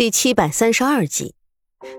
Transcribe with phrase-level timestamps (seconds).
[0.00, 1.34] 第七百三十二集，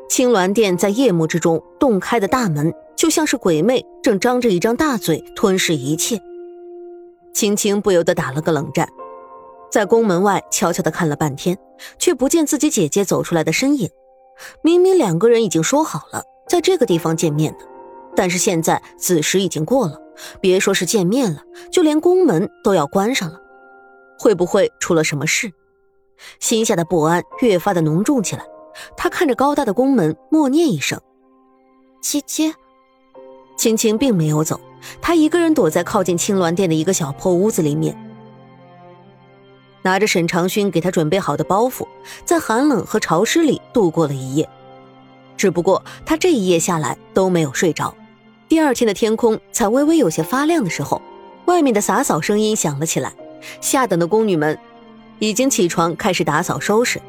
[0.09, 6.19] 青鸾殿在夜幕之中洞开的大门，就像是鬼魅正张着一张大嘴吞噬一切。
[7.31, 8.89] 青青不由得打了个冷战，
[9.71, 11.55] 在宫门外悄悄的看了半天，
[11.99, 13.87] 却不见自己姐姐走出来的身影。
[14.63, 17.65] 明明两个人已经说好了在这个地方见面的，
[18.15, 20.01] 但是现在子时已经过了，
[20.41, 23.39] 别说是见面了，就连宫门都要关上了。
[24.17, 25.51] 会不会出了什么事？
[26.39, 28.43] 心下的不安越发的浓重起来，
[28.95, 30.99] 他看着高大的宫门，默念一声
[32.01, 32.53] ：“姐姐。”
[33.57, 34.59] 青青并没有走，
[35.01, 37.95] 她一个人躲在靠近青鸾殿的一个小破屋子里面，
[39.83, 41.87] 拿着沈长勋给她准备好的包袱，
[42.25, 44.49] 在寒冷和潮湿里度过了一夜。
[45.37, 47.93] 只不过她这一夜下来都没有睡着，
[48.47, 50.99] 第二天的天空才微微有些发亮的时候，
[51.45, 53.13] 外面的洒扫声音响了起来，
[53.59, 54.57] 下等的宫女们。
[55.21, 56.99] 已经起床开始打扫收拾。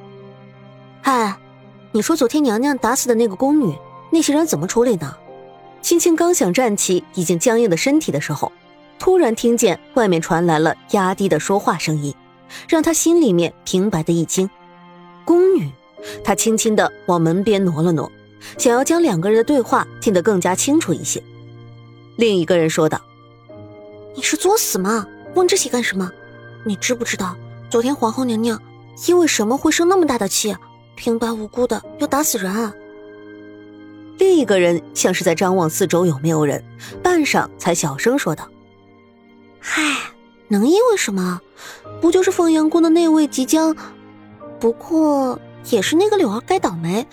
[1.01, 1.34] 嗨，
[1.93, 3.75] 你说昨天娘娘打死的那个宫女，
[4.11, 5.16] 那些人怎么处理呢？
[5.80, 8.52] 青青刚想站起已经僵硬的身体的时候，
[8.99, 12.15] 突然听见外面传来了压低的说话声音，
[12.69, 14.49] 让她心里面平白的一惊。
[15.24, 15.71] 宫女，
[16.23, 18.13] 她轻轻的往门边挪了挪，
[18.59, 21.23] 想要将两个人的对话听得更加清楚一些。
[22.16, 23.01] 另一个人说道
[24.15, 25.07] ：“你是作死吗？
[25.35, 26.13] 问这些干什么？
[26.66, 27.35] 你知不知道？”
[27.73, 28.60] 昨天皇后娘娘
[29.09, 30.54] 因为什么会生那么大的气，
[30.95, 32.52] 平白无故的要打死人？
[32.52, 32.74] 啊？
[34.18, 36.62] 另一个人像是在张望四周有没有人，
[37.02, 38.46] 半晌才小声说道
[39.59, 39.82] ：“嗨，
[40.48, 41.40] 能因为什么？
[41.98, 43.74] 不就是凤阳宫的那位即将……
[44.60, 47.07] 不过也是那个柳儿该倒霉，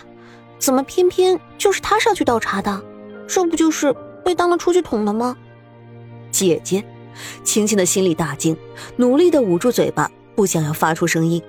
[0.58, 2.82] 怎么偏偏就是他上去倒茶的？
[3.26, 5.34] 这不就是被当了出气筒了吗？”
[6.30, 6.84] 姐姐，
[7.44, 8.54] 青青的心里大惊，
[8.96, 10.10] 努力的捂住嘴巴。
[10.40, 11.42] 不想要发出声音，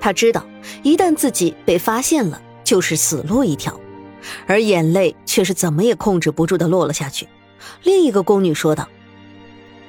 [0.00, 0.44] 他知道
[0.82, 3.78] 一旦自己被发现了，就是死路一条，
[4.48, 7.28] 而眼泪却是怎么也控制不住的落了下去。
[7.84, 8.88] 另一个宫女说道：“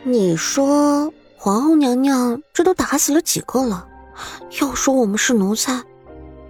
[0.05, 3.87] 你说皇后娘娘这都打死了几个了？
[4.61, 5.83] 要说我们是奴才，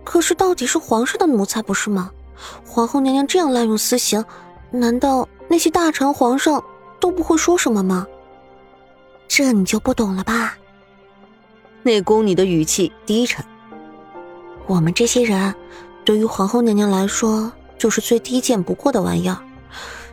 [0.04, 2.12] 可是到底是皇上的奴才不是吗？
[2.66, 4.22] 皇后娘娘这样滥用私刑，
[4.72, 6.62] 难道那些大臣皇上
[7.00, 8.06] 都不会说什么吗？
[9.30, 10.58] 这你就不懂了吧？”
[11.88, 13.46] 那宫女的语气低沉。
[14.66, 15.56] 我们这些人，
[16.04, 19.38] 对于皇后娘娘来说，就是最低贱不过的玩意儿，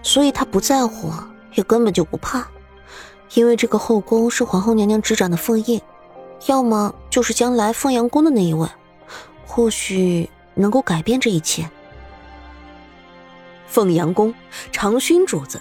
[0.00, 1.10] 所以她不在乎，
[1.54, 2.46] 也根本就不怕。
[3.34, 5.80] 因为这个后宫是皇后娘娘执掌的封印，
[6.46, 8.68] 要么就是将来凤阳宫的那一位，
[9.44, 11.68] 或许能够改变这一切。
[13.66, 14.32] 凤阳宫，
[14.70, 15.60] 长勋主子，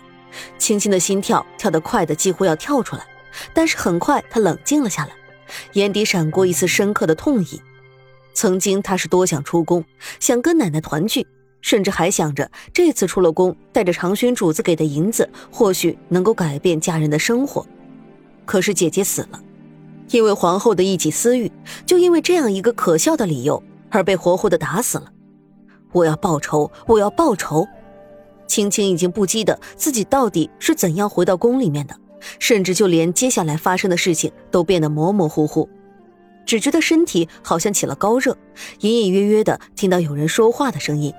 [0.59, 3.03] 青青的心跳跳得快的几乎要跳出来，
[3.51, 5.11] 但是很快他冷静了下来。
[5.73, 7.61] 眼底闪过一丝深刻的痛意。
[8.33, 9.83] 曾经他是多想出宫，
[10.19, 11.25] 想跟奶奶团聚，
[11.61, 17.65] 甚至还想着这次出了宫，带着长勋主子给的银子，或许能够改变家人的生活。
[18.45, 19.39] 可是姐姐死了，
[20.09, 21.51] 因为皇后的一己私欲，
[21.85, 25.11] 就因为这样一个可笑的理由而被活活的打死了。
[25.91, 27.67] 我要报仇，我要报仇！
[28.47, 31.95] 青青已经不记得自己到底是怎样回到宫里面的。
[32.39, 35.69] 甚至就连接下来发生的事情都变得模模糊糊，
[36.45, 38.37] 只觉得身体好像起了高热，
[38.79, 41.13] 隐隐约约的听到有人说话的声音，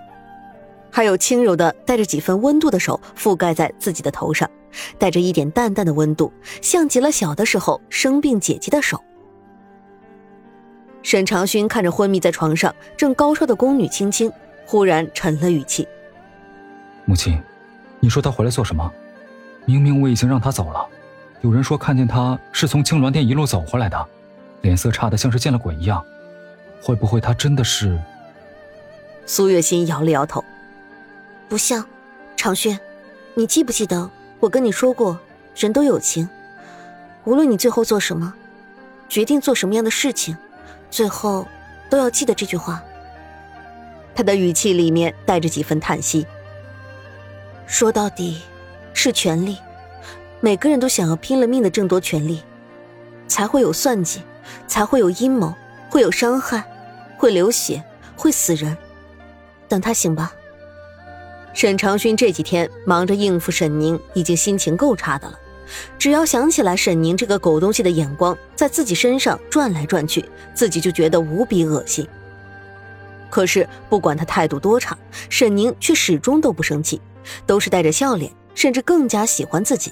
[0.90, 4.48] 还有轻柔的带着几分温度的手覆盖在自己的头上，
[4.98, 9.02] 带着一点淡淡的温度，像极了小的时候生病姐姐的手。
[11.02, 14.32] 沈长勋看着昏迷在床上正高烧的宫女青青，
[14.64, 15.86] 忽然沉了语气
[17.04, 17.38] ：“母亲，
[18.00, 18.90] 你说他回来做什么？
[19.66, 20.88] 明明我已经让他走了。”
[21.44, 24.08] 有人说看见他是从青鸾殿一路走回来的，
[24.62, 26.02] 脸色差的像是见了鬼一样。
[26.80, 28.00] 会不会他真的是？
[29.26, 30.42] 苏月心摇了摇头，
[31.46, 31.84] 不像。
[32.34, 32.80] 长轩，
[33.34, 34.10] 你记不记得
[34.40, 35.20] 我跟你说过，
[35.54, 36.26] 人都有情，
[37.24, 38.32] 无论你最后做什么，
[39.06, 40.34] 决定做什么样的事情，
[40.90, 41.46] 最后
[41.90, 42.82] 都要记得这句话。
[44.14, 46.26] 他的语气里面带着几分叹息。
[47.66, 48.40] 说到底，
[48.94, 49.58] 是权力。
[50.44, 52.42] 每个人都想要拼了命的争夺权力，
[53.26, 54.20] 才会有算计，
[54.66, 55.54] 才会有阴谋，
[55.88, 56.62] 会有伤害，
[57.16, 57.82] 会流血，
[58.14, 58.76] 会死人。
[59.68, 60.34] 等他醒吧。
[61.54, 65.38] 沈长勋这几天忙着应付沈宁，已经心情够差的了。
[65.98, 72.06] 只要想起来沈宁这个狗东西的眼光在自己身上转来转去，自己就觉得无比恶心。
[73.30, 74.94] 可是不管他态度多差，
[75.30, 77.00] 沈宁却始终都不生气，
[77.46, 79.90] 都是带着笑脸，甚至更加喜欢自己。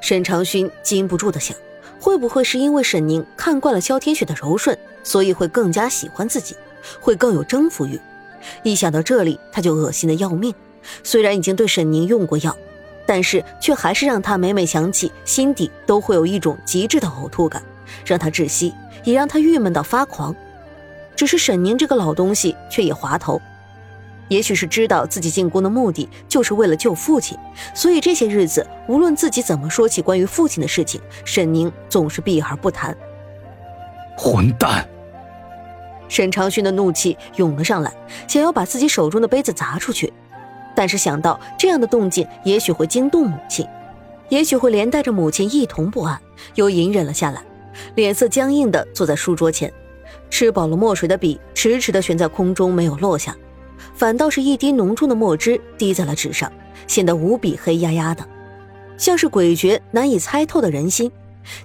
[0.00, 1.56] 沈长勋禁不住的想，
[2.00, 6.56] 会不会是因为沈宁看惯了萧天雪的柔顺，所以会更加喜欢自己，
[7.00, 8.00] 会更有征服欲。
[8.62, 10.54] 一想到这里，他就恶心的要命。
[11.02, 12.54] 虽然已经对沈宁用过药，
[13.06, 17.62] 但是却还是让他每每想起，心底都会有一种极致的呕吐感，
[18.04, 20.34] 让他窒息，也让他郁闷到发狂。
[21.16, 23.40] 只是沈宁这个老东西却也滑头。
[24.28, 27.36] 也许是知道自己进宫的目的就是为了救父亲，
[27.74, 32.96] 所以这些日子无论自己怎么说起关于父亲的事情，沈宁总是避而不谈。
[34.16, 34.88] 混蛋！
[36.08, 37.92] 沈长勋的怒气涌了上来，
[38.28, 40.12] 想要把自己手中的杯子砸出去，
[40.74, 43.66] 但是想到这样的动静也许会惊动母亲，
[44.28, 46.20] 也许会连带着母亲一同不安，
[46.54, 47.42] 又隐忍了下来，
[47.94, 49.72] 脸色僵硬的坐在书桌前，
[50.30, 53.36] 吃饱了墨水的笔迟迟的悬在空中没有落下。
[53.94, 56.50] 反倒是一滴浓重的墨汁滴在了纸上，
[56.86, 58.26] 显得无比黑压压的，
[58.96, 61.10] 像是诡谲难以猜透的人心。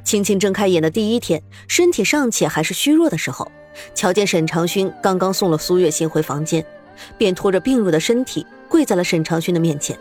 [0.03, 3.49] 轻轻睁开眼的第一天，身体尚且还是虚弱的时候，
[3.95, 6.65] 瞧见沈长勋刚刚送了苏月心回房间，
[7.17, 9.97] 便拖着病弱的身体跪在了沈长勋的面前。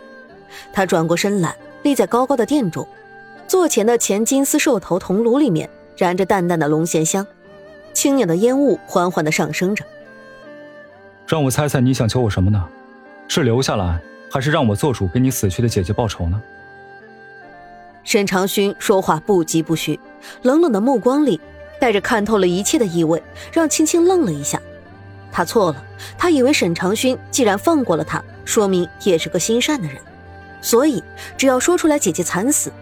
[0.73, 2.85] 他转过身来，立在高高的殿中，
[3.47, 7.25] 座前的前金丝兽头铜炉里面燃着淡淡的龙涎香，
[7.93, 9.85] 轻袅的烟雾缓缓地上升着。
[11.29, 12.67] 让我猜猜你想求我什么呢？
[13.27, 13.99] 是留下来，
[14.31, 16.41] 还是让我做主给你死去的姐姐报仇呢？
[18.03, 19.99] 沈长勋说话不疾不徐，
[20.41, 21.39] 冷冷的目光里
[21.79, 23.21] 带着看透了一切的意味，
[23.53, 24.59] 让青青愣了一下。
[25.31, 25.83] 他错了，
[26.17, 29.97] 他以为沈长勋既然放过了他，说明也是个心善的人，
[30.63, 31.03] 所以
[31.37, 32.73] 只要说出来姐姐惨死，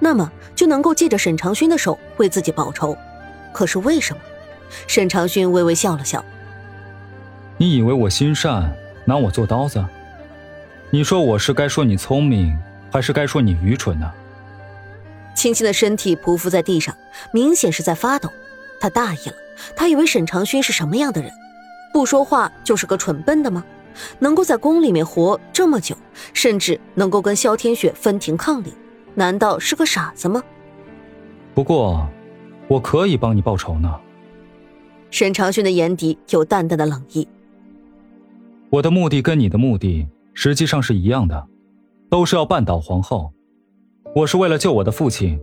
[0.00, 2.96] 那么就能够借着沈长勋的手为自己报仇。
[3.52, 4.22] 可是为什么？
[4.86, 6.24] 沈长勋微微笑了笑。
[7.62, 9.86] 你以为我心善，拿我做刀子？
[10.90, 12.58] 你说我是该说你聪明，
[12.90, 14.12] 还是该说你愚蠢呢？
[15.36, 16.92] 青青的身体匍匐在地上，
[17.32, 18.28] 明显是在发抖。
[18.80, 19.36] 他大意了，
[19.76, 21.30] 他以为沈长勋是什么样的人？
[21.92, 23.64] 不说话就是个蠢笨的吗？
[24.18, 25.96] 能够在宫里面活这么久，
[26.34, 28.74] 甚至能够跟萧天雪分庭抗礼，
[29.14, 30.42] 难道是个傻子吗？
[31.54, 32.08] 不过，
[32.66, 34.00] 我可以帮你报仇呢。
[35.12, 37.28] 沈长勋的眼底有淡淡的冷意。
[38.72, 41.46] 我的目的跟你的目的实际上是一样的，
[42.08, 43.30] 都是要扳倒皇后。
[44.14, 45.38] 我是为了救我的父亲，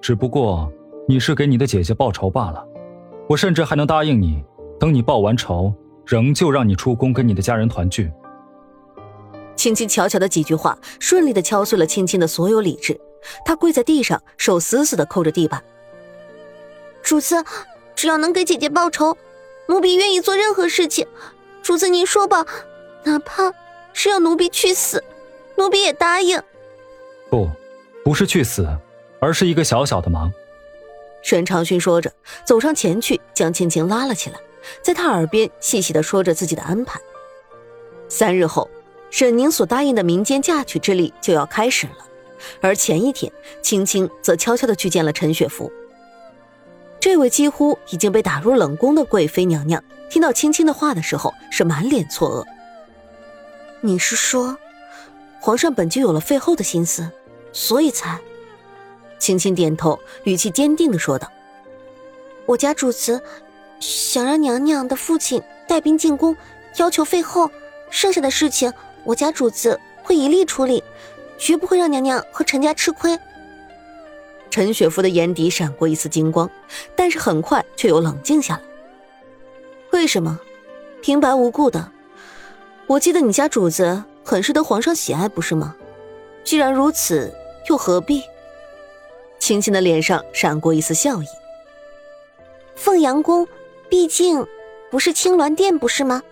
[0.00, 0.68] 只不过
[1.06, 2.66] 你是给你的姐姐报仇罢了。
[3.28, 4.42] 我甚至还能答应你，
[4.80, 5.72] 等你报完仇，
[6.04, 8.10] 仍旧让你出宫跟你的家人团聚。
[9.54, 13.00] 轻轻巧巧的几句话，顺利的敲碎了青青的所有理智。
[13.44, 15.62] 她跪在地上，手死死的扣着地板。
[17.00, 17.36] 主子，
[17.94, 19.16] 只要能给姐姐报仇，
[19.68, 21.06] 奴婢愿意做任何事情。
[21.66, 22.46] 主子，您说吧，
[23.02, 23.52] 哪怕
[23.92, 25.02] 是要奴婢去死，
[25.56, 26.40] 奴婢也答应。
[27.28, 27.50] 不，
[28.04, 28.68] 不是去死，
[29.18, 30.32] 而是一个小小的忙。
[31.22, 32.12] 沈长勋说着，
[32.44, 34.38] 走上前去，将青青拉了起来，
[34.80, 37.00] 在他耳边细细的说着自己的安排。
[38.08, 38.70] 三日后，
[39.10, 42.06] 沈宁所答应的民间嫁娶之礼就要开始了，
[42.60, 45.72] 而前一天，青青则悄悄的去见了陈雪芙。
[47.06, 49.80] 这位几乎已经被打入冷宫的贵妃娘娘。
[50.10, 52.44] 听到青青的话的时候，是满脸错愕。
[53.80, 54.58] 你是说，
[55.38, 57.08] 皇上本就有了废后的心思，
[57.52, 58.18] 所以才……
[59.20, 61.30] 青青点头，语气坚定的说道
[62.44, 63.22] ：“我家主子
[63.78, 66.36] 想让娘娘的父亲带兵进宫，
[66.78, 67.48] 要求废后，
[67.88, 68.72] 剩下的事情
[69.04, 70.82] 我家主子会一力处理，
[71.38, 73.16] 绝不会让娘娘和陈家吃亏。”
[74.50, 76.50] 陈雪芙的眼底闪过一丝金光，
[76.94, 78.62] 但是很快却又冷静下来。
[79.92, 80.38] 为什么？
[81.02, 81.92] 平白无故的？
[82.86, 85.76] 我记得你家主子很是得皇上喜爱，不是吗？
[86.42, 87.34] 既然如此，
[87.68, 88.22] 又何必？
[89.38, 91.26] 青青的脸上闪过一丝笑意。
[92.74, 93.46] 凤阳宫，
[93.88, 94.46] 毕竟
[94.90, 96.22] 不是青鸾殿，不是吗？